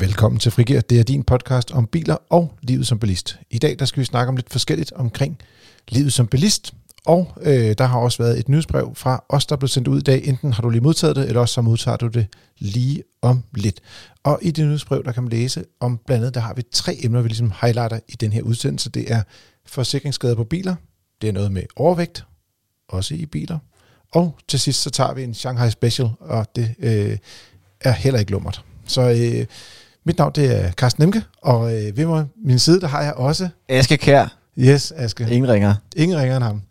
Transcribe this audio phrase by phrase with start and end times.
[0.00, 0.80] Velkommen til Frigir.
[0.80, 3.38] Det er din podcast om biler og livet som bilist.
[3.50, 5.38] I dag der skal vi snakke om lidt forskelligt omkring
[5.88, 6.74] livet som bilist.
[7.06, 10.02] Og øh, der har også været et nyhedsbrev fra os, der blev sendt ud i
[10.02, 10.26] dag.
[10.26, 12.26] Enten har du lige modtaget det, eller også så modtager du det
[12.58, 13.80] lige om lidt.
[14.24, 16.98] Og i det nyhedsbrev, der kan man læse om blandt andet, der har vi tre
[17.02, 18.90] emner, vi ligesom highlighter i den her udsendelse.
[18.90, 19.22] Det er
[19.66, 20.74] forsikringsskader på biler.
[21.22, 22.24] Det er noget med overvægt,
[22.88, 23.58] også i biler.
[24.12, 27.18] Og til sidst så tager vi en Shanghai Special, og det øh,
[27.80, 28.64] er heller ikke lummert.
[28.86, 29.46] Så øh,
[30.08, 33.14] mit navn det er Carsten Nemke, og øh, ved mig, min side, der har jeg
[33.14, 33.48] også...
[33.68, 34.36] Aske Kær.
[34.58, 35.26] Yes, Aske.
[35.30, 35.74] Ingen ringer.
[35.96, 36.62] Ingen ringer end ham.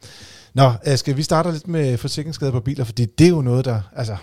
[0.53, 3.81] Nå, Aske, vi starter lidt med forsikringsskader på biler, fordi det er jo noget, der...
[3.95, 4.17] Altså,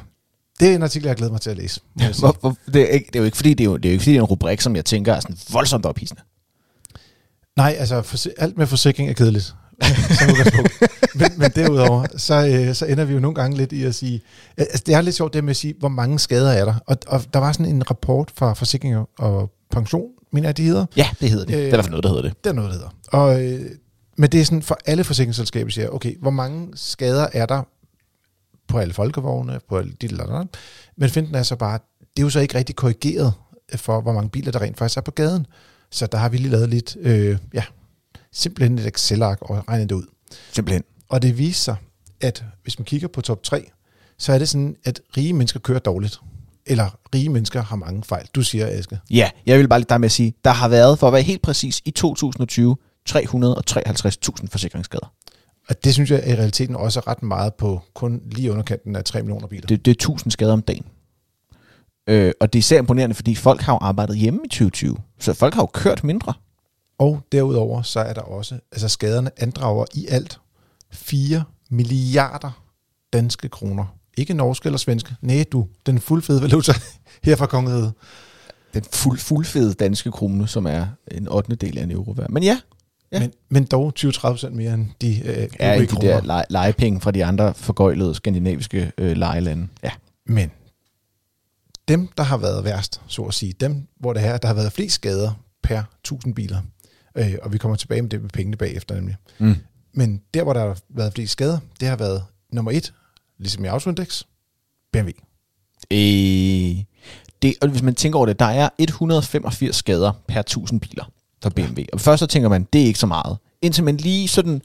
[0.61, 1.81] det er en artikel, jeg glæder mig til at læse.
[2.21, 3.91] Hvor, hvor, det, er ikke, det er jo ikke, fordi det er jo, det er
[3.91, 6.23] jo ikke fordi, det er en rubrik, som jeg tænker er sådan voldsomt ophidsende.
[7.57, 9.55] Nej, altså for, alt med forsikring er kedeligt.
[11.21, 14.23] men, men derudover, så, øh, så ender vi jo nogle gange lidt i at sige,
[14.57, 16.75] altså det er lidt sjovt det med at sige, hvor mange skader er der.
[16.87, 20.87] Og, og der var sådan en rapport fra Forsikring og Pension, mener jeg, det hedder.
[20.97, 21.55] Ja, det hedder det.
[21.55, 22.45] Øh, det er i hvert fald noget, der hedder det.
[22.45, 22.91] Det er noget, der hedder.
[23.07, 23.71] Og, øh,
[24.17, 27.63] men det er sådan, for alle forsikringsselskaber siger, okay, hvor mange skader er der
[28.69, 30.47] på alle folkevogne, på alle de der,
[30.97, 33.33] Men finden er så bare, det er jo så ikke rigtig korrigeret
[33.77, 35.47] for, hvor mange biler, der rent faktisk er på gaden.
[35.91, 37.63] Så der har vi lige lavet lidt, øh, ja,
[38.35, 40.07] simpelthen et Excel-ark og regnet det ud.
[40.53, 40.85] Simpelthen.
[41.09, 41.77] Og det viser sig,
[42.21, 43.71] at hvis man kigger på top 3,
[44.19, 46.21] så er det sådan, at rige mennesker kører dårligt.
[46.67, 48.27] Eller rige mennesker har mange fejl.
[48.35, 48.99] Du siger, Aske.
[49.11, 51.23] Ja, jeg vil bare lige der med at sige, der har været, for at være
[51.23, 52.77] helt præcis, i 2020,
[53.11, 55.13] 353.000 forsikringsskader.
[55.69, 59.05] Og det synes jeg i realiteten også er ret meget på kun lige underkanten af
[59.05, 59.67] 3 millioner biler.
[59.67, 60.85] Det, det er 1000 skader om dagen.
[62.09, 64.97] Øh, og det er især imponerende, fordi folk har jo arbejdet hjemme i 2020.
[65.21, 66.33] Så folk har jo kørt mindre.
[66.99, 70.41] Og derudover så er der også, altså skaderne andrager i alt
[70.93, 72.63] 4 milliarder
[73.13, 73.87] danske kroner.
[74.17, 75.15] Ikke norske eller svenske.
[75.21, 76.73] Nej, du, den fuldfede valuta
[77.25, 77.93] her fra kongeriget.
[78.75, 81.55] Den fuld, fuldfede danske krone, som er en 8.
[81.57, 82.31] del af en euro værd.
[82.31, 82.61] Men ja,
[83.13, 83.21] Ja.
[83.21, 86.13] Men, men dog 20-30% mere end de øh, ja, de kroner.
[86.13, 89.69] der lege, legepenge fra de andre forgøjlede skandinaviske øh, lejelande.
[89.83, 89.91] Ja.
[90.27, 90.51] Men
[91.89, 94.73] dem, der har været værst, så at sige, dem, hvor det her, der har været
[94.73, 95.33] flest skader
[95.63, 96.61] per 1000 biler,
[97.17, 99.17] øh, og vi kommer tilbage med det med pengene bagefter nemlig.
[99.39, 99.57] Mm.
[99.93, 102.93] Men der, hvor der har været flest skader, det har været nummer et,
[103.39, 104.23] ligesom i Autoindex,
[104.93, 105.11] BMW.
[105.91, 106.85] Øh,
[107.43, 111.51] det, og hvis man tænker over det, der er 185 skader per 1000 biler for
[111.51, 111.81] BMW.
[111.81, 111.85] Ja.
[111.93, 113.39] Og først så tænker man, det er ikke så meget.
[113.63, 114.63] Indtil man lige sådan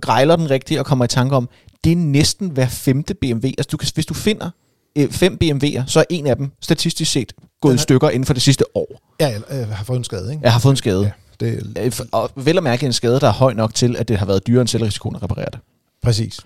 [0.00, 1.48] grejler den rigtigt og kommer i tanke om,
[1.84, 3.46] det er næsten hver femte BMW.
[3.46, 4.50] Altså du kan, hvis du finder
[4.96, 8.34] øh, fem BMW'er, så er en af dem statistisk set gået i stykker inden for
[8.34, 9.00] det sidste år.
[9.20, 10.42] Ja, jeg har fået en skade, ikke?
[10.42, 11.02] Jeg har fået en skade.
[11.02, 11.76] Ja, det...
[11.78, 14.26] Øh, og vel at mærke en skade, der er høj nok til, at det har
[14.26, 15.60] været dyrere end selvrisikoen at reparere det.
[16.02, 16.40] Præcis.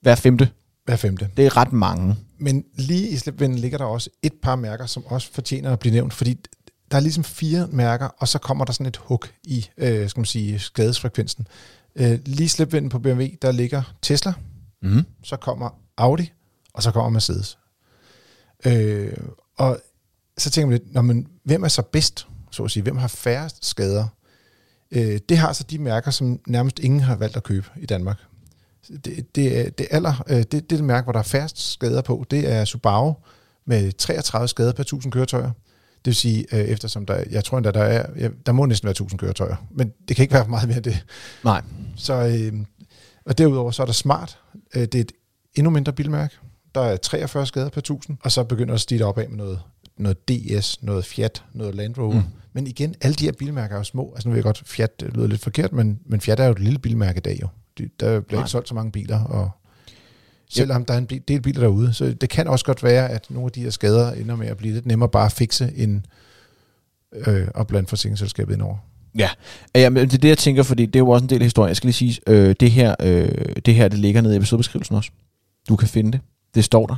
[0.00, 0.48] Hver femte.
[0.84, 1.28] Hver femte.
[1.36, 2.16] Det er ret mange.
[2.38, 5.92] Men lige i slipvinden ligger der også et par mærker, som også fortjener at blive
[5.92, 6.38] nævnt, fordi
[6.90, 10.20] der er ligesom fire mærker, og så kommer der sådan et hug i, øh, skal
[10.20, 11.46] man sige, skadesfrekvensen.
[11.96, 14.32] Øh, lige slipvinden på BMW, der ligger Tesla,
[14.82, 15.04] mm.
[15.22, 16.32] så kommer Audi,
[16.74, 17.58] og så kommer Mercedes.
[18.64, 19.16] Øh,
[19.56, 19.78] og
[20.38, 23.08] så tænker man lidt, når man, hvem er så bedst, så at sige, hvem har
[23.08, 24.06] færrest skader?
[24.90, 28.16] Øh, det har så de mærker, som nærmest ingen har valgt at købe i Danmark.
[29.04, 32.24] Det, det, det, aller, øh, det, det, det mærke, hvor der er færrest skader på,
[32.30, 33.14] det er Subaru
[33.64, 35.50] med 33 skader per 1000 køretøjer.
[36.04, 38.86] Det vil sige, øh, eftersom der, jeg tror endda, der er, ja, der må næsten
[38.86, 41.04] være 1000 køretøjer, men det kan ikke være meget mere end det.
[41.44, 41.62] Nej.
[41.96, 42.64] Så, øh,
[43.24, 44.38] og derudover så er der Smart.
[44.74, 45.12] Øh, det er et
[45.54, 46.36] endnu mindre bilmærke.
[46.74, 49.36] Der er 43 skader per 1000, og så begynder det at stige op af med
[49.36, 49.60] noget,
[49.96, 52.14] noget DS, noget Fiat, noget Land Rover.
[52.14, 52.22] Mm.
[52.52, 54.12] Men igen, alle de her bilmærker er jo små.
[54.14, 56.58] Altså nu ved jeg godt, Fiat lyder lidt forkert, men, men Fiat er jo et
[56.58, 57.48] lille bilmærke i dag jo.
[57.78, 58.44] De, der bliver Nej.
[58.44, 59.50] ikke solgt så mange biler, og
[60.50, 61.94] selvom der er en del biler derude.
[61.94, 64.56] Så det kan også godt være, at nogle af de her skader ender med at
[64.56, 66.02] blive lidt nemmere bare at fikse, end
[67.12, 68.76] øh, at blande forsikringsselskabet ind over.
[69.18, 69.30] Ja,
[69.74, 71.46] ja men det er det, jeg tænker, fordi det er jo også en del af
[71.46, 71.68] historien.
[71.68, 73.28] Jeg skal lige sige, øh, det, her, øh,
[73.66, 75.10] det her, det ligger nede i episodebeskrivelsen også.
[75.68, 76.20] Du kan finde det.
[76.54, 76.96] Det står der.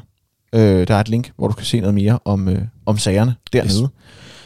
[0.55, 3.35] Øh, der er et link, hvor du kan se noget mere om, øh, om sagerne
[3.53, 3.83] dernede.
[3.83, 3.91] Yes.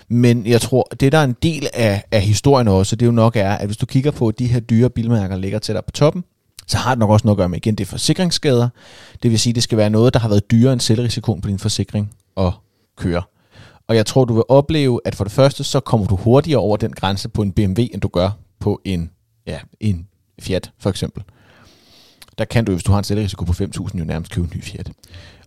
[0.08, 3.36] Men jeg tror, det der er en del af, af historien også, det jo nok
[3.36, 6.24] er, at hvis du kigger på, at de her dyre bilmærker ligger dig på toppen,
[6.66, 8.68] så har det nok også noget at gøre med, igen, det er forsikringsskader.
[9.22, 11.58] Det vil sige, det skal være noget, der har været dyrere end selvrisikoen på din
[11.58, 12.52] forsikring at
[12.96, 13.22] køre.
[13.88, 16.76] Og jeg tror, du vil opleve, at for det første, så kommer du hurtigere over
[16.76, 19.10] den grænse på en BMW, end du gør på en,
[19.46, 20.06] ja, en
[20.40, 21.22] Fiat, for eksempel.
[22.38, 24.62] Der kan du, hvis du har en selvrisiko på 5.000, jo nærmest købe en ny
[24.62, 24.90] Fiat.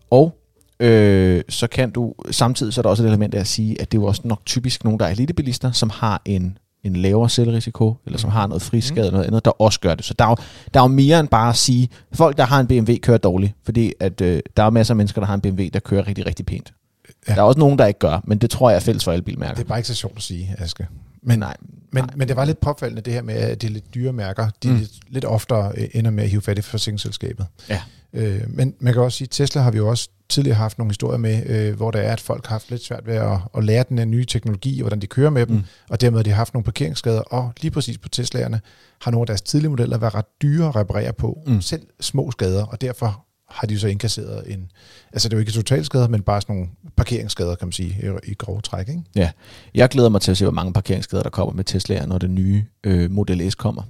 [0.10, 0.41] Og
[0.81, 3.92] øh, så kan du, samtidig så er der også et element af at sige, at
[3.92, 7.30] det er jo også nok typisk nogle, der er elitebilister, som har en en lavere
[7.30, 8.31] selvrisiko, eller som mm.
[8.33, 10.06] har noget friskade eller noget andet, der også gør det.
[10.06, 10.36] Så der er, jo,
[10.74, 13.54] der er jo mere end bare at sige, folk, der har en BMW, kører dårligt,
[13.63, 16.25] fordi at, øh, der er masser af mennesker, der har en BMW, der kører rigtig,
[16.25, 16.74] rigtig pænt.
[17.27, 17.34] Ja.
[17.36, 19.22] Der er også nogen, der ikke gør, men det tror jeg er fælles for alle
[19.22, 19.54] bilmærker.
[19.56, 20.88] Det er bare ikke så sjovt at sige, Aske.
[21.24, 21.57] Men, Nej,
[21.92, 22.13] men, nej.
[22.16, 24.50] men det var lidt påfaldende det her med, at det er lidt dyre mærker.
[24.63, 24.74] De Mm.
[24.74, 24.80] mm.
[24.80, 27.45] lidt, lidt oftere øh, ender med at hive fat i forsikringsselskabet.
[27.69, 27.81] Ja.
[28.13, 30.89] Øh, men man kan også sige, at Tesla har vi jo også tidligere haft nogle
[30.89, 33.63] historier med, øh, hvor der er, at folk har haft lidt svært ved at, at
[33.63, 35.63] lære den her nye teknologi, og hvordan de kører med dem, Mm.
[35.89, 38.62] og dermed har de haft nogle parkeringsskader, og lige præcis på Teslaerne
[39.01, 41.62] har nogle af deres tidlige modeller været ret dyre at reparere på, Mm.
[41.62, 44.72] selv små skader, og derfor har de så indkasseret en,
[45.13, 48.31] altså det er jo ikke totalskader, men bare sådan nogle parkeringsskader, kan man sige, i,
[48.31, 49.01] i grove træk, ikke?
[49.75, 52.36] Jeg glæder mig til at se, hvor mange parkeringsskader der kommer med Tesla'er, når den
[52.36, 53.84] nye øh, Model S kommer.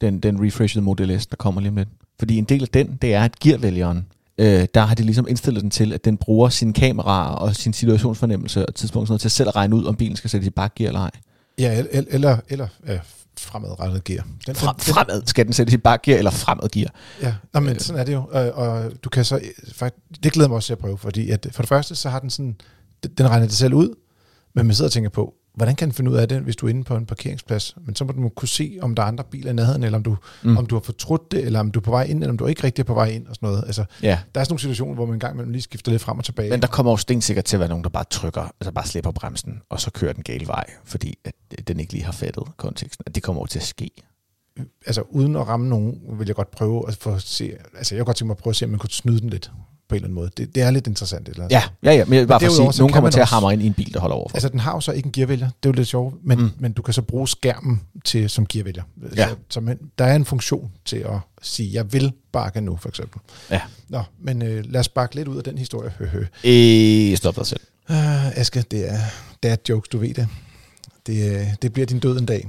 [0.00, 1.88] Den, den refreshede Model S, der kommer lige om lidt.
[2.18, 4.06] Fordi en del af den, det er, at gearvælgeren,
[4.38, 7.72] øh, der har de ligesom indstillet den til, at den bruger sine kameraer og sin
[7.72, 10.50] situationsfornemmelse og tidspunkt sådan noget, til selv at regne ud, om bilen skal sættes i
[10.50, 11.10] bakgear eller ej.
[11.58, 12.98] Ja, el- el- eller, eller ja,
[13.38, 14.26] fremadrettet gear.
[14.46, 16.90] Den, Frem, fremad skal den sættes i bakgear eller fremad gear.
[17.22, 17.80] Ja, Nå, men Øh.
[17.80, 18.24] sådan er det jo.
[18.32, 19.40] Og, og du kan så,
[19.72, 22.18] faktisk, det glæder mig også til at prøve, fordi at for det første, så har
[22.18, 22.56] den sådan,
[23.18, 23.94] den regner det selv ud,
[24.54, 26.66] men man sidder og tænker på, hvordan kan den finde ud af det, hvis du
[26.66, 27.76] er inde på en parkeringsplads?
[27.86, 30.02] Men så må du kunne se, om der er andre biler i nærheden, eller om
[30.02, 30.56] du, Mm.
[30.56, 32.46] om du har fortrudt det, eller om du er på vej ind, eller om du
[32.46, 33.64] ikke rigtig er på vej ind, og sådan noget.
[33.66, 36.18] Altså, Ja, der er sådan nogle situationer, hvor man engang imellem lige skifter lidt frem
[36.18, 36.50] og tilbage.
[36.50, 39.10] men der kommer jo stensikkert til at være nogen, der bare trykker, altså bare slipper
[39.10, 43.04] bremsen, og så kører den gale vej, fordi at den ikke lige har fattet konteksten.
[43.14, 43.90] Det kommer jo til at ske.
[44.86, 48.06] altså uden at ramme nogen, vil jeg godt prøve at få se, altså jeg kunne
[48.06, 49.50] godt tænke mig at prøve at se, om man kunne snyde den lidt
[49.94, 50.30] på en eller anden måde.
[50.36, 51.28] Det, det er lidt interessant.
[51.28, 51.46] Eller?
[51.50, 53.66] Ja, ja, ja, men bare for at sige, nogen kommer til at hamre ind i
[53.66, 54.36] en bil, der holder overfor.
[54.36, 55.46] Altså, den har jo så ikke en gearvælger.
[55.46, 56.50] Det er jo lidt sjovt, men, Mm.
[56.58, 58.82] men du kan så bruge skærmen til, som gearvælger.
[59.16, 59.28] Ja.
[59.28, 62.88] Så, så man, der er en funktion til at sige, jeg vil bakke nu, for
[62.88, 63.20] eksempel.
[63.50, 63.60] Ja.
[63.88, 65.92] Nå, men øh, lad os bakke lidt ud af den historie.
[66.44, 67.60] Øh, stop dig selv.
[67.90, 68.98] Uh, Aske, det er
[69.42, 70.28] dad jokes, du ved det.
[71.06, 72.48] Det, øh, det bliver din død en dag.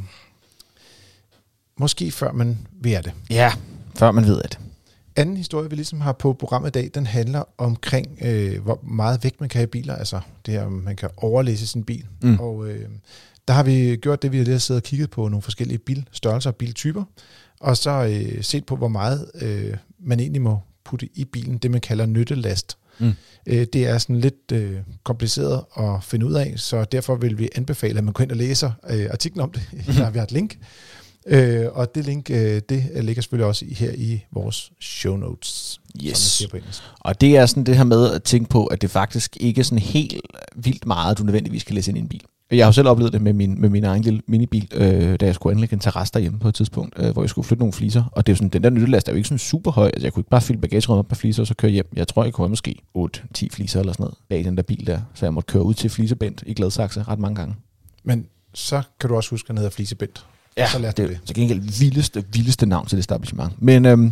[1.77, 3.11] Måske før man ved det.
[3.29, 3.51] Ja,
[3.95, 4.59] før man ved det.
[5.15, 9.23] Anden historie, vi ligesom har på programmet i dag, den handler omkring, øh, hvor meget
[9.23, 9.95] vægt man kan have i biler.
[9.95, 12.05] Altså det her, om man kan overlæse sin bil.
[12.21, 12.39] Mm.
[12.39, 12.89] Og øh,
[13.47, 16.49] der har vi gjort det, vi har lige siddet og kigget på nogle forskellige bilstørrelser
[16.49, 17.03] og biltyper,
[17.59, 21.71] og så øh, set på, hvor meget øh, man egentlig må putte i bilen, det
[21.71, 22.77] man kalder nyttelast.
[22.99, 23.11] Mm.
[23.45, 27.49] Øh, det er sådan lidt øh, kompliceret at finde ud af, så derfor vil vi
[27.55, 29.63] anbefale, at man går ind og læser øh, artiklen om det.
[29.87, 30.57] Der har vi har et link.
[31.27, 35.83] Øh, og det link, øh, det ligger selvfølgelig også her i vores show notes, som
[36.05, 36.17] Yes.
[36.17, 36.81] siger på engelsk.
[36.99, 39.63] Og det er sådan det her med at tænke på, at det faktisk ikke er
[39.63, 40.15] sådan helt
[40.55, 42.21] vildt meget, du nødvendigvis kan læse ind i en bil.
[42.51, 45.25] Jeg har jo selv oplevet det med min, med min egen lille minibil, øh, da
[45.25, 47.73] jeg skulle anlægge en terrasse derhjemme på et tidspunkt, øh, hvor jeg skulle flytte nogle
[47.73, 48.03] fliser.
[48.11, 49.85] Og det er jo sådan, den der nyttelast er jo ikke sådan super høj.
[49.87, 51.87] Altså, jeg kunne ikke bare fylde bagagerummet op med fliser og så køre hjem.
[51.95, 54.87] Jeg tror, jeg kunne have måske 8-10 fliser eller sådan noget bag den der bil
[54.87, 54.99] der.
[55.13, 57.55] Så jeg måtte køre ud til Flisebent i Gladsaxe ret mange gange.
[58.03, 59.69] Men så kan du også huske, at han hedder
[60.57, 60.71] Flisebent.
[60.71, 61.25] så lærte det er det.
[61.27, 63.61] til gengæld vildeste, vildeste navn til det establishment.
[63.61, 64.11] Men, øhm,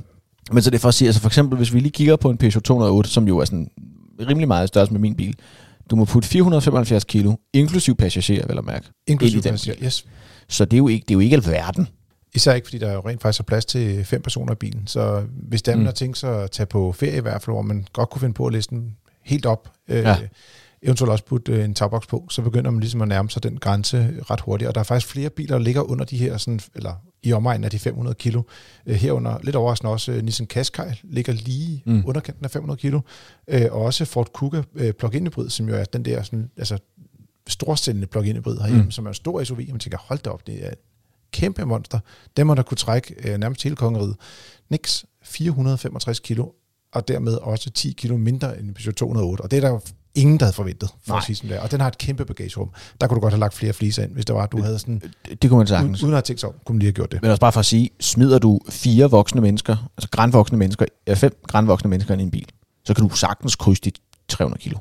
[0.51, 2.29] men så det er for at sige, altså for eksempel, hvis vi lige kigger på
[2.29, 3.69] en Peugeot 208, som jo er sådan
[4.29, 5.35] rimelig meget størrelse med min bil,
[5.91, 8.85] du må putte 475 kilo, inklusiv passagerer, vel at mærke.
[9.07, 9.85] Inklusive Ind i den passagerer.
[9.85, 10.05] Yes.
[10.47, 11.87] Så det er jo ikke, det er jo ikke alverden.
[12.35, 14.87] Især ikke, fordi der jo rent faktisk er plads til fem personer i bilen.
[14.87, 15.81] Så hvis der Mm.
[15.81, 15.91] mm.
[15.95, 18.45] tænkt sig at tage på ferie i hvert fald, hvor man godt kunne finde på
[18.45, 18.95] at læse den
[19.25, 20.17] helt op, øh, Ja.
[20.83, 23.57] Eventuelt også putte øh, en tagboks på, så begynder man ligesom at nærme sig den
[23.57, 24.67] grænse ret hurtigt.
[24.67, 26.93] Og der er faktisk flere biler, der ligger under de her, sådan, eller
[27.23, 28.41] i omegnen af de 500 kilo.
[28.85, 32.03] Øh, herunder, lidt overraskende også, øh, Nissan Qashqai ligger lige Mm.
[32.05, 33.01] underkanten af 500 kilo.
[33.47, 34.61] Og også Ford Kuga
[34.99, 36.77] plug-in hybrid, som jo er den der sådan, altså,
[37.47, 38.91] storstillende plug-in hybrid herhjemme, Mm.
[38.91, 40.77] som er en stor SUV, og man tænker, hold da op, det er et
[41.31, 41.99] kæmpe monster.
[42.37, 44.15] Den må der kunne trække nærmest hele kongeriget.
[44.69, 46.45] Nix 465 kilo,
[46.93, 49.41] og dermed også 10 kilo mindre end en Peugeot 208.
[49.41, 49.79] Og det er der
[50.15, 51.17] ingen, der havde forventet, for Nej.
[51.17, 51.59] at sige sådan der.
[51.61, 52.69] Og den har et kæmpe bagagerum.
[53.01, 54.79] Der kunne du godt have lagt flere fliser ind, hvis det var, at du havde
[54.79, 56.03] sådan, Det, det kunne man uden, sagtens.
[56.03, 57.21] uden at have tænkt sig om, kunne man lige have gjort det.
[57.21, 61.13] Men også bare for at sige, smider du fire voksne mennesker, altså grænvoksne mennesker, ja,
[61.13, 62.47] fem grænvoksne mennesker ind i en bil,
[62.85, 63.91] så kan du sagtens krydse de
[64.29, 64.77] 300 kilo.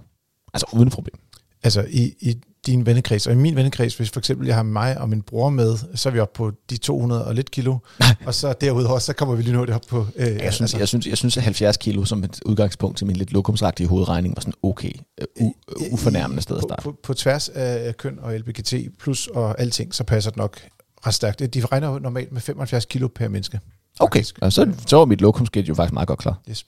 [0.55, 1.19] Altså uden problem.
[1.63, 4.99] Altså i, i din vennekreds, og i min vennekreds, hvis for eksempel jeg har mig
[5.01, 7.79] og min bror med, så er vi oppe på de 200 og lidt kilo,
[8.27, 10.07] og så derudover, så kommer vi lige nå det op på...
[10.17, 13.17] Øh, Jeg synes, jeg, synes, jeg synes, at 70 kilo som et udgangspunkt til min
[13.17, 16.83] lidt lokumsagtige hovedregning var sådan okay, øh, u- ufornærmende sted at på, starte.
[16.83, 20.61] på, på tværs af køn og LBGT plus og alting, så passer det nok
[21.07, 21.55] ret stærkt.
[21.55, 23.61] De regner jo normalt med 75 kilo per menneske.
[24.01, 24.39] Okay, faktisk.
[24.41, 26.41] og så, så var mit lokumsgæt jo faktisk meget godt klar.
[26.51, 26.67] Yes.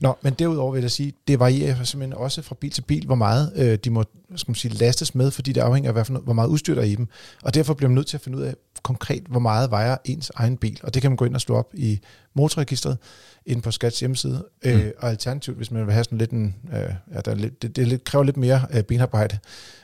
[0.00, 3.14] Nå, men derudover vil jeg sige, det varierer simpelthen også fra bil til bil, hvor
[3.14, 4.04] meget øh, de må
[4.36, 6.82] skal man sige, lastes med, fordi det afhænger af, hvad for hvor meget udstyr der
[6.82, 7.08] er i dem.
[7.42, 10.32] Og derfor bliver man nødt til at finde ud af konkret, hvor meget vejer ens
[10.34, 10.80] egen bil.
[10.82, 12.00] Og det kan man gå ind og slå op i
[12.34, 12.98] motorregistret
[13.46, 14.44] ind på Skats hjemmeside.
[14.64, 14.70] Mm.
[14.70, 17.62] Øh, og alternativt, hvis man vil have sådan lidt en, øh, ja, der er lidt,
[17.62, 19.38] det, det kræver lidt mere øh, benarbejde,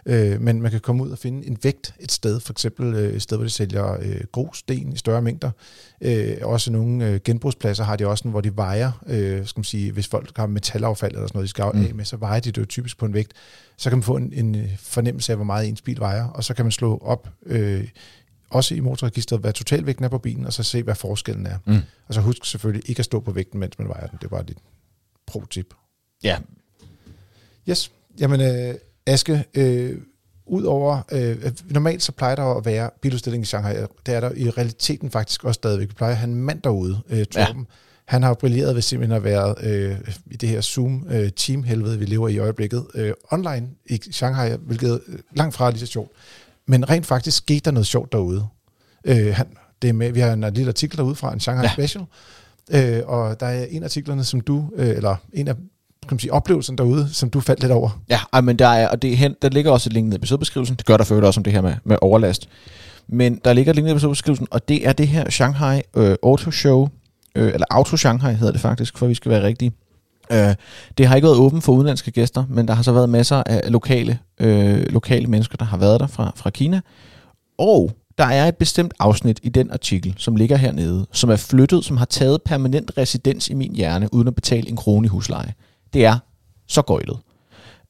[0.06, 3.14] øh, men man kan komme ud og finde en vægt et sted, for eksempel øh,
[3.14, 5.50] et sted, hvor de sælger øh, grussten i større mængder.
[6.00, 9.92] Øh, også nogle øh, genbrugspladser har de også, hvor de vejer, øh, skal man sige,
[9.92, 11.84] hvis folk har metalaffald eller sådan noget, de skal mm.
[11.84, 13.32] af med, så vejer de det jo typisk på en vægt.
[13.76, 16.44] Så kan man få en, en øh, fornemmelse af, hvor meget ens bil vejer, og
[16.44, 17.88] så kan man slå op øh,
[18.50, 21.58] også i motorregistret, hvad totalvægten er på bilen, og så se, hvad forskellen er.
[21.66, 21.78] Mm.
[22.08, 24.18] Og så husk selvfølgelig ikke at stå på vægten, mens man vejer den.
[24.18, 24.58] Det er bare et
[25.26, 25.74] pro-tip.
[26.22, 26.38] Ja.
[27.68, 27.92] Yes.
[28.20, 28.74] Jamen, øh,
[29.06, 29.98] Aske, øh,
[30.46, 33.76] Udover, øh, normalt så plejer der at være biludstilling i Shanghai.
[34.06, 35.88] Det er der i realiteten faktisk også stadigvæk.
[35.88, 37.66] Vi plejer at have en mand derude, øh, Torben.
[37.70, 37.74] Ja.
[38.10, 39.96] Han har brilleret ved simpelthen at være øh,
[40.30, 45.00] i det her Zoom-team-helvede, øh, vi lever i i øjeblikket, øh, online i Shanghai, hvilket
[45.08, 46.10] øh, langt fra er lige så sjovt.
[46.66, 48.46] Men rent faktisk skete der noget sjovt derude.
[49.04, 49.46] Øh, han,
[49.82, 51.72] det er med, vi har en lille artikel derude fra en Shanghai ja.
[51.72, 52.04] Special,
[52.70, 56.18] øh, og der er en af artiklerne, som du, øh, eller en af kan man
[56.18, 58.02] sige, oplevelsen derude, som du faldt lidt over.
[58.08, 60.76] Ja, men der, er, og det, hen, der ligger også et link ned i episodebeskrivelsen.
[60.76, 62.48] Det gør der for også om det her med, med overlast.
[63.08, 66.16] Men der ligger et link ned i episodebeskrivelsen, og det er det her Shanghai øh,
[66.22, 66.88] Auto Show,
[67.36, 69.72] øh, eller Auto Shanghai hedder det faktisk, for vi skal være rigtige.
[70.32, 70.54] Øh,
[70.98, 73.72] det har ikke været åbent for udenlandske gæster, men der har så været masser af
[73.72, 76.80] lokale, øh, lokale mennesker, der har været der fra, fra Kina.
[77.58, 81.84] Og der er et bestemt afsnit i den artikel, som ligger hernede, som er flyttet,
[81.84, 85.54] som har taget permanent residens i min hjerne, uden at betale en krone i husleje.
[85.92, 86.18] Det er
[86.68, 87.18] så gøjlet.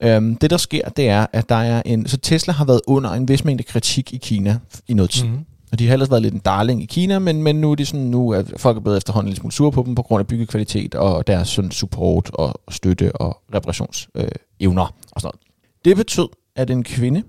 [0.03, 2.09] Øhm, det der sker, det er, at der er en...
[2.09, 5.27] Så Tesla har været under en vis mængde kritik i Kina i noget tid.
[5.27, 5.39] Mm.
[5.73, 7.87] Og de har ellers været lidt en darling i Kina, men, men nu er de
[7.87, 10.27] sådan, nu er folk er blevet efterhånden lidt smule sure på dem på grund af
[10.27, 15.41] byggekvalitet og deres sådan support og støtte og reparationsevner øh, og sådan noget.
[15.85, 17.23] Det betød, at en kvinde,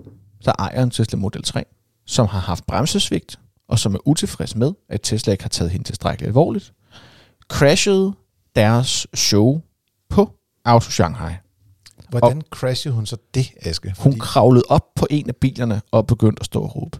[0.46, 1.64] der ejer en Tesla Model 3,
[2.06, 5.86] som har haft bremsesvigt, og som er utilfreds med, at Tesla ikke har taget hende
[5.86, 6.74] tilstrækkeligt alvorligt,
[7.50, 8.14] crashede
[8.56, 9.62] deres show
[10.10, 10.30] på
[10.66, 11.34] Auto Shanghai.
[12.10, 13.94] Hvordan og crashede hun så det, Aske?
[13.96, 14.10] Fordi...
[14.10, 16.98] Hun kravlede op på en af bilerne og begyndte at stå og råbe.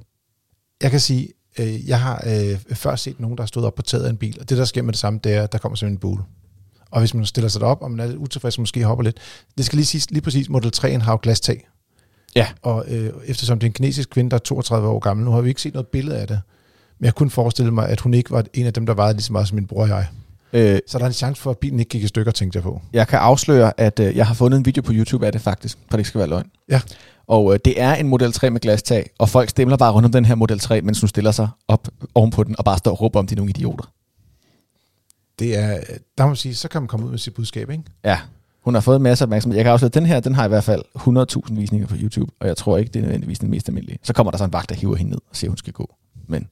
[0.82, 3.82] Jeg kan sige, øh, jeg har øh, før set nogen, der har stået op på
[3.82, 5.58] taget af en bil, og det, der sker med det samme, det er, at der
[5.58, 6.24] kommer simpelthen en bule.
[6.92, 9.18] Og hvis man stiller sig op, og man er lidt utilfreds, måske hopper lidt.
[9.58, 11.68] Det skal lige sige, lige præcis, Model 3 har jo glastag.
[12.36, 12.48] Ja.
[12.62, 15.42] Og øh, eftersom det er en kinesisk kvinde, der er 32 år gammel, nu har
[15.42, 16.42] vi ikke set noget billede af det.
[17.00, 19.24] Men jeg kunne forestille mig, at hun ikke var en af dem, der vejede lige
[19.24, 20.08] så meget som min bror og jeg.
[20.54, 22.64] Øh, så der er en chance for, at bilen ikke gik i stykker, tænkte jeg
[22.64, 22.82] på.
[22.94, 25.78] Jeg kan afsløre, at øh, jeg har fundet en video på YouTube af det faktisk,
[25.78, 26.46] for det ikke skal være løgn.
[26.70, 26.82] Ja.
[27.32, 30.12] Og øh, det er en Model 3 med glastag, og folk stemmer bare rundt om
[30.12, 33.02] den her Model 3, mens hun stiller sig op ovenpå den og bare står og
[33.02, 33.92] råber om, de er nogle idioter.
[35.40, 35.80] Det er,
[36.18, 37.84] der må man sige, så kan man komme ud med sit budskab, ikke?
[38.04, 38.20] Ja,
[38.64, 39.58] hun har fået masser af opmærksomhed.
[39.58, 42.32] Jeg kan afsløre, at den her, den har i hvert fald 100.000 visninger på YouTube,
[42.40, 44.00] og jeg tror ikke, det er nødvendigvis den mest almindelige.
[44.04, 45.74] Så kommer der så en vagt, der hiver hende ned og siger, at hun skal
[45.74, 45.96] gå.
[46.28, 46.48] Men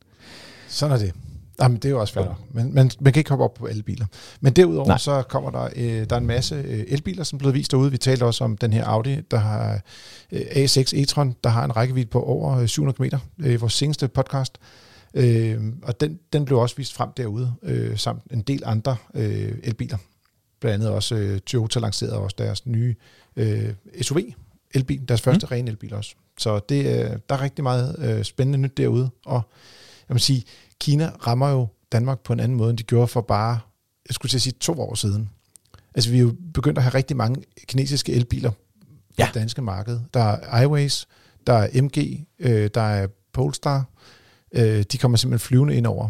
[0.68, 1.14] sådan er det.
[1.62, 2.42] Jamen, det er jo også fair.
[2.52, 4.06] Men man, man kan ikke hoppe op på alle biler.
[4.42, 4.98] Men derudover Nej.
[4.98, 7.92] så kommer der, øh, der er en masse øh, elbiler, som er blevet vist derude.
[7.92, 9.82] Vi talte også om den her Audi, der har
[10.32, 14.58] øh, A6 e-tron, der har en rækkevidde på over 700 km øh, vores seneste podcast.
[15.14, 19.54] Øh, og den, den blev også vist frem derude, øh, samt en del andre øh,
[19.64, 19.98] elbiler.
[20.60, 22.96] Blandt andet også øh, Toyota lancerede også deres nye
[23.36, 24.20] øh, SUV
[24.74, 25.50] elbil, deres første mm.
[25.52, 26.16] rene elbil også.
[26.38, 29.42] Så det, øh, der er rigtig meget øh, spændende nyt derude, og
[30.10, 30.44] jeg må sige,
[30.82, 33.60] Kina rammer jo Danmark på en anden måde, end de gjorde for bare,
[34.10, 35.30] jeg skulle til at sige, to år siden.
[35.96, 38.56] Altså, vi er jo begyndt at have rigtig mange kinesiske elbiler på
[39.18, 39.26] ja.
[39.26, 40.00] det danske marked.
[40.14, 41.08] Der er iWays,
[41.48, 43.86] der er MG, øh, der er Polestar.
[44.52, 46.10] Øh, de kommer simpelthen flyvende ind over.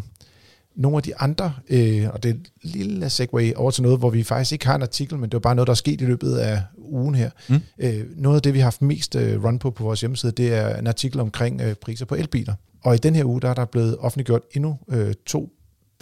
[0.76, 4.22] Nogle af de andre, øh, og det er lille segway over til noget, hvor vi
[4.22, 6.36] faktisk ikke har en artikel, men det var bare noget, der er sket i løbet
[6.36, 7.30] af ugen her.
[7.48, 7.60] Mm.
[7.78, 10.54] Øh, noget af det, vi har haft mest øh, run på på vores hjemmeside, det
[10.54, 12.54] er en artikel omkring øh, priser på elbiler.
[12.82, 15.52] Og i den her uge, der er der blevet offentliggjort endnu øh, to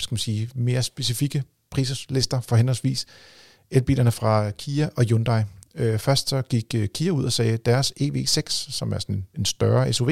[0.02, 3.06] skal man sige, mere specifikke prislister for henholdsvis
[3.70, 5.42] elbilerne fra Kia og Hyundai.
[5.74, 9.26] Øh, først så gik øh, Kia ud og sagde, at deres EV6, som er sådan
[9.38, 10.10] en større SUV,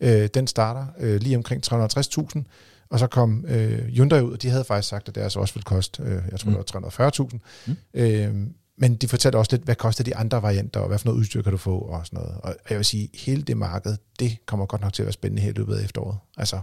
[0.00, 2.42] øh, den starter øh, lige omkring 350.000,
[2.90, 5.64] og så kom øh, Hyundai ud, og de havde faktisk sagt, at deres også ville
[5.64, 6.56] koste, øh, jeg tror mm.
[6.56, 7.38] det var 340.000.
[7.66, 7.76] Mm.
[7.94, 8.34] Øh,
[8.80, 11.42] men de fortalte også lidt, hvad koster de andre varianter, og hvad for noget udstyr
[11.42, 12.40] kan du få, og sådan noget.
[12.42, 15.42] Og jeg vil sige, hele det marked, det kommer godt nok til at være spændende
[15.42, 16.18] her i løbet af efteråret.
[16.36, 16.60] Altså,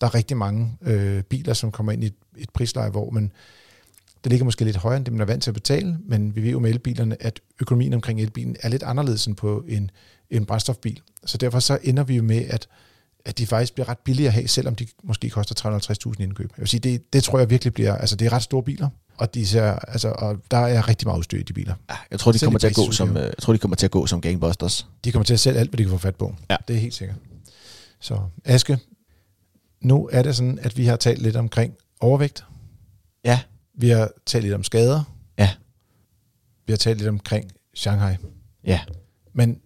[0.00, 3.32] der er rigtig mange øh, biler, som kommer ind i et, et prisleje, hvor man,
[4.24, 6.42] det ligger måske lidt højere, end det man er vant til at betale, men vi
[6.42, 9.90] ved jo med elbilerne, at økonomien omkring elbilen er lidt anderledes end på en,
[10.30, 11.00] en brændstofbil.
[11.24, 12.68] Så derfor så ender vi jo med, at,
[13.24, 16.50] at de faktisk bliver ret billige at have, selvom de måske koster 350.000 indkøb.
[16.56, 18.88] Jeg vil sige, det, det tror jeg virkelig bliver, altså det er ret store biler,
[19.16, 21.74] og, de ser, altså, og der er rigtig meget udstyr i de biler.
[21.90, 23.76] Ja, jeg tror, de Selv kommer til at gå som, øh, jeg tror, de kommer
[23.76, 24.86] til at gå som gangbusters.
[25.04, 26.34] De kommer til at sælge alt, hvad de kan få fat på.
[26.50, 26.56] Ja.
[26.68, 27.16] Det er helt sikkert.
[28.00, 28.78] Så Aske,
[29.80, 32.44] nu er det sådan, at vi har talt lidt omkring overvægt.
[33.24, 33.40] Ja.
[33.74, 35.02] Vi har talt lidt om skader.
[35.38, 35.50] Ja.
[36.66, 38.16] Vi har talt lidt omkring Shanghai.
[38.64, 38.80] Ja.
[39.32, 39.60] Men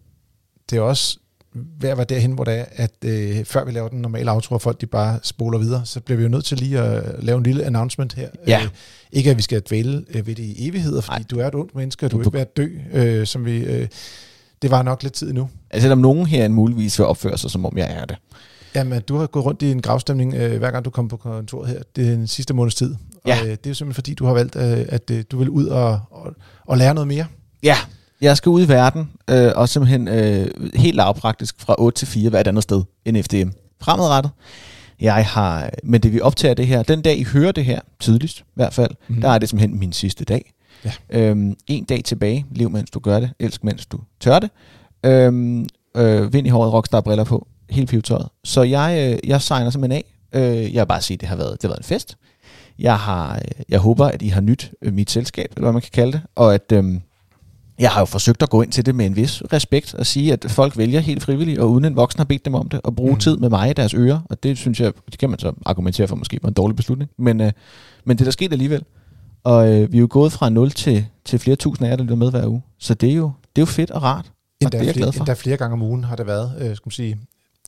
[0.71, 1.19] det er også
[1.55, 4.55] ved at være derhen, hvor det er, at øh, før vi laver den normale outro,
[4.55, 7.37] og folk de bare spoler videre, så bliver vi jo nødt til lige at lave
[7.39, 8.29] en lille announcement her.
[8.47, 8.61] Ja.
[8.63, 8.69] Øh,
[9.13, 11.25] ikke at vi skal dvæle øh, ved det i evigheder, fordi Nej.
[11.31, 13.45] du er et ondt menneske, og du Du- er ikke ved at dø, øh, som
[13.45, 13.57] vi...
[13.59, 13.89] Øh,
[14.63, 15.49] det var nok lidt tid nu.
[15.71, 18.17] Altså, selvom nogen her muligvis vil opføre sig, som om jeg er det.
[18.75, 21.69] Jamen, du har gået rundt i en gravstemning, øh, hver gang du kommer på kontoret
[21.71, 22.95] her, det er den sidste måneds tid.
[23.27, 23.41] Ja.
[23.41, 25.49] Og øh, det er jo simpelthen fordi, du har valgt, øh, at øh, du vil
[25.51, 26.35] ud og, og,
[26.67, 27.27] og lære noget mere.
[27.63, 27.77] Ja,
[28.21, 32.31] jeg skal ud i verden, øh, og simpelthen øh, helt lavpraktisk fra 8 til 4
[32.31, 33.49] hvert andet sted end FDM.
[33.81, 34.31] Fremadrettet.
[35.01, 38.41] Jeg har, men det vi optager det her, den dag I hører det her, tidligst
[38.41, 39.21] i hvert fald, mm.
[39.21, 40.53] der er det simpelthen min sidste dag.
[40.85, 40.93] Ja.
[41.11, 44.51] Øhm, en dag tilbage, lev mens du gør det, elsk mens du tør det.
[45.05, 48.29] Øhm, øh, vind i håret, rockstar briller på, hele pivetøjet.
[48.45, 50.05] Så jeg, øh, jeg signer simpelthen af.
[50.33, 52.17] Øh, jeg vil bare sige, at det har været, det har været en fest.
[52.79, 55.83] Jeg, har, øh, jeg håber, at I har nyt øh, mit selskab, eller hvad man
[55.83, 57.03] kan kalde det, og at øhm,
[57.79, 60.33] jeg har jo forsøgt at gå ind til det med en vis respekt og sige,
[60.33, 62.97] at folk vælger helt frivilligt, og uden en voksen har bedt dem om det, og
[62.97, 63.19] bruge mm.
[63.19, 66.09] tid med mig i deres ører, og det synes jeg, det kan man så argumentere
[66.09, 67.53] for måske var en dårlig beslutning, men, øh,
[68.05, 68.85] men det er der sket alligevel.
[69.45, 72.03] Og øh, vi er jo gået fra 0 til, til flere tusind af jer, der
[72.03, 74.33] lytter med hver uge, så det er jo, det er jo fedt og rart, og
[74.61, 75.21] Endda, det er jeg flere, glad for.
[75.21, 77.19] endda flere gange om ugen har det været, øh, skal man sige.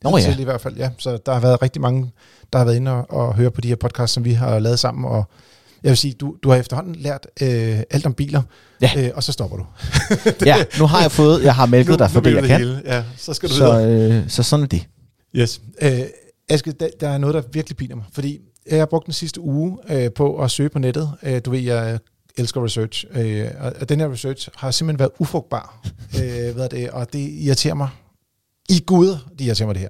[0.02, 0.36] Nå ja.
[0.38, 0.90] I hvert fald, ja.
[0.98, 2.12] Så der har været rigtig mange,
[2.52, 4.78] der har været inde og, og høre på de her podcasts, som vi har lavet
[4.78, 5.24] sammen, og
[5.82, 8.42] jeg vil sige, du, du har efterhånden lært øh, alt om biler,
[8.82, 8.90] Ja.
[8.96, 9.66] øh, og så stopper du.
[10.46, 12.82] Ja, nu har jeg fået, jeg har mælket dig for det, jeg kan, Hele.
[12.84, 13.82] Ja, så skal du videre.
[13.82, 14.86] så, øh, så sådan er det.
[15.36, 15.60] Yes.
[15.82, 16.00] Øh,
[16.48, 19.40] Aske, der, der er noget, der virkelig piner mig, fordi jeg har brugt den sidste
[19.40, 21.10] uge øh, på at søge på nettet.
[21.22, 21.98] Øh, du ved, jeg
[22.38, 25.82] elsker research, øh, og og den her research har simpelthen været ufrugtbar,
[26.22, 27.88] øh, hvad er det, og det irriterer mig.
[28.68, 29.08] I Gud,
[29.38, 29.88] det irriterer mig det her.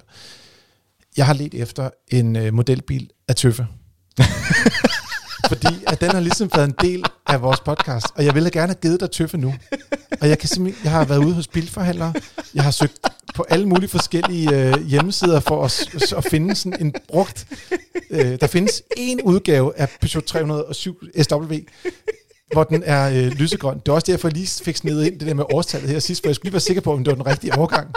[1.17, 3.67] Jeg har let efter en øh, modelbil af Tøffe.
[5.47, 8.67] Fordi at den har ligesom været en del af vores podcast, og jeg ville gerne
[8.67, 9.53] have givet dig Tøffe nu.
[10.21, 12.13] Og jeg, kan simpelthen, jeg har været ude hos bilforhandlere,
[12.53, 12.99] jeg har søgt
[13.35, 17.47] på alle mulige forskellige øh, hjemmesider for at, at finde sådan en brugt...
[18.09, 21.55] Øh, der findes en udgave af Peugeot 307 SW,
[22.53, 23.79] hvor den er øh, lysegrøn.
[23.79, 26.23] Det er også derfor, jeg lige fik snedet ind det der med årstallet her sidst,
[26.23, 27.87] for jeg skulle lige være sikker på, om det var den rigtige overgang.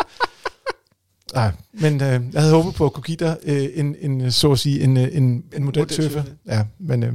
[1.34, 4.52] Nej, men øh, jeg havde håbet på at kunne give dig øh, en, en, så
[4.52, 6.25] at sige, en, øh, en, en modeltøffe.
[6.47, 7.12] Ja, men øh,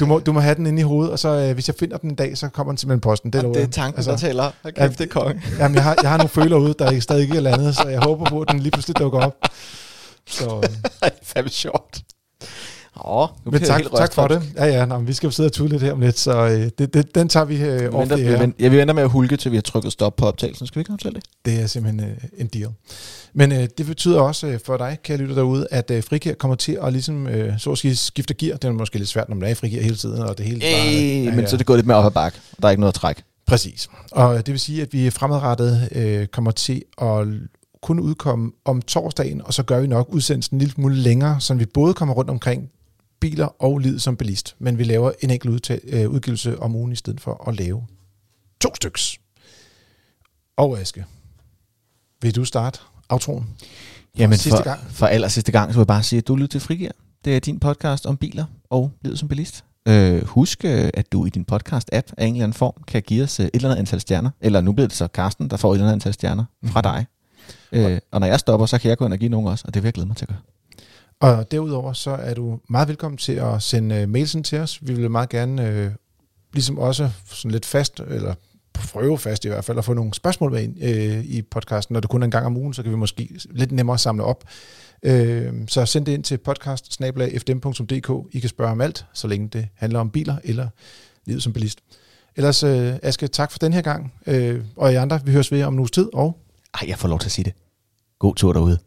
[0.00, 1.96] du, må, du må have den inde i hovedet, og så øh, hvis jeg finder
[1.96, 3.32] den en dag, så kommer den simpelthen posten.
[3.32, 3.92] Det, lover jeg.
[3.96, 4.50] Altså, taler.
[4.62, 5.42] Hold kæft, det er konge.
[5.58, 8.00] Jamen, jeg har, jeg har nogle føler ude, der stadig ikke er landet, så jeg
[8.00, 9.34] håber på, at den lige pludselig dukker op.
[10.26, 12.02] Så, øh, det er fandme sjovt.
[13.04, 14.42] Åh, nu men tak, tak for det.
[14.56, 16.46] Ja, ja, nå, men vi skal jo sidde og tude lidt her om lidt, så
[16.46, 18.38] øh, det, det, den tager vi øh, Vi off venter, det vi, her.
[18.38, 20.66] venter, ja, vi venter med at hulke, til vi har trykket stop på optagelsen.
[20.66, 21.24] Skal vi ikke aftale det?
[21.44, 22.68] Det er simpelthen øh, en deal.
[23.34, 26.54] Men øh, det betyder også øh, for dig, kære lytter derude, at øh, frikær kommer
[26.54, 28.56] til at ligesom, øh, så at sige, skifte gear.
[28.56, 30.64] Det er måske lidt svært, når man er i frikær hele tiden, og det hele
[30.64, 31.46] Ej, ja, men ja.
[31.46, 32.38] så er det gået lidt mere op ad bakke.
[32.56, 33.22] og Der er ikke noget at trække.
[33.46, 33.88] Præcis.
[34.12, 37.26] Og det vil sige, at vi fremadrettet øh, kommer til at
[37.82, 41.54] kun udkomme om torsdagen, og så gør vi nok udsendelsen en lille smule længere, så
[41.54, 42.70] vi både kommer rundt omkring
[43.20, 46.92] biler og livet som bilist, men vi laver en enkelt udtag, øh, udgivelse om ugen
[46.92, 47.86] i stedet for at lave
[48.60, 49.18] to styks.
[50.56, 51.04] Og Aske,
[52.22, 53.48] vil du starte outroen?
[54.18, 54.80] Jamen sidste for, gang.
[54.90, 56.90] for aller sidste gang, så vil jeg bare sige, at du lytter til Frigir.
[57.24, 59.64] Det er din podcast om biler og livet som bilist.
[59.88, 63.24] Øh, husk, øh, at du i din podcast-app af en eller anden form kan give
[63.24, 64.30] os øh, et eller andet antal stjerner.
[64.40, 67.06] Eller nu bliver det så Karsten, der får et eller andet antal stjerner fra dig.
[67.72, 69.74] Øh, og når jeg stopper, så kan jeg gå ind og give nogen også, og
[69.74, 70.38] det vil jeg glæde mig til at gøre.
[71.20, 74.86] Og derudover så er du meget velkommen til at sende øh, mails ind til os.
[74.86, 75.90] Vi vil meget gerne, øh,
[76.52, 78.34] ligesom også sådan lidt fast, eller
[78.72, 81.92] prøve fast i hvert fald, at få nogle spørgsmål med ind øh, i podcasten.
[81.92, 84.24] Når det kun er en gang om ugen, så kan vi måske lidt nemmere samle
[84.24, 84.44] op.
[85.02, 87.00] Øh, så send det ind til podcast
[88.32, 90.68] I kan spørge om alt, så længe det handler om biler eller
[91.24, 91.78] livet som bilist.
[92.36, 94.12] Ellers, øh, Aske, tak for den her gang.
[94.26, 96.38] Øh, og I andre, vi høres ved om en uges tid, og
[96.74, 97.52] Ej, jeg får lov til at sige det.
[98.18, 98.78] God tur derude.